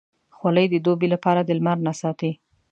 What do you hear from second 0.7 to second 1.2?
دوبې